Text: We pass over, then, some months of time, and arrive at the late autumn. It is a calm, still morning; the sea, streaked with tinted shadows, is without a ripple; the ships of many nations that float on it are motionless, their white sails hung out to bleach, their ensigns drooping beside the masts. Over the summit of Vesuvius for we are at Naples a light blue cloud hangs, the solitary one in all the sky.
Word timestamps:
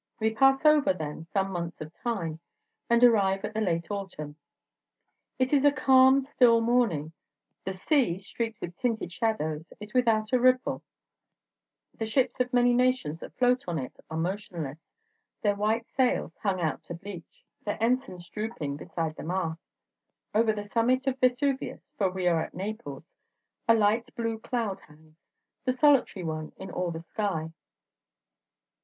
We 0.19 0.33
pass 0.33 0.65
over, 0.65 0.93
then, 0.93 1.27
some 1.31 1.51
months 1.51 1.79
of 1.79 1.93
time, 1.93 2.39
and 2.89 3.03
arrive 3.03 3.45
at 3.45 3.53
the 3.53 3.61
late 3.61 3.91
autumn. 3.91 4.35
It 5.37 5.53
is 5.53 5.63
a 5.63 5.71
calm, 5.71 6.23
still 6.23 6.59
morning; 6.59 7.11
the 7.65 7.71
sea, 7.73 8.17
streaked 8.17 8.61
with 8.61 8.75
tinted 8.77 9.13
shadows, 9.13 9.71
is 9.79 9.93
without 9.93 10.33
a 10.33 10.39
ripple; 10.39 10.81
the 11.93 12.07
ships 12.07 12.39
of 12.39 12.51
many 12.51 12.73
nations 12.73 13.19
that 13.19 13.35
float 13.37 13.65
on 13.67 13.77
it 13.77 13.99
are 14.09 14.17
motionless, 14.17 14.79
their 15.43 15.53
white 15.55 15.85
sails 15.85 16.35
hung 16.41 16.59
out 16.59 16.81
to 16.85 16.95
bleach, 16.95 17.45
their 17.63 17.77
ensigns 17.79 18.27
drooping 18.27 18.77
beside 18.77 19.15
the 19.17 19.23
masts. 19.23 19.83
Over 20.33 20.51
the 20.51 20.63
summit 20.63 21.05
of 21.05 21.19
Vesuvius 21.19 21.91
for 21.99 22.09
we 22.09 22.27
are 22.27 22.41
at 22.41 22.55
Naples 22.55 23.05
a 23.67 23.75
light 23.75 24.15
blue 24.15 24.39
cloud 24.39 24.79
hangs, 24.79 25.27
the 25.65 25.71
solitary 25.71 26.23
one 26.25 26.53
in 26.57 26.71
all 26.71 26.89
the 26.89 27.03
sky. 27.03 27.53